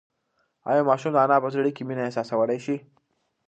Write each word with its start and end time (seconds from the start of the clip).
ایا 0.69 0.81
ماشوم 0.89 1.11
د 1.13 1.17
انا 1.25 1.37
په 1.43 1.49
زړه 1.53 1.71
کې 1.75 1.83
مینه 1.87 2.03
احساسولی 2.05 2.59
شي؟ 2.65 2.75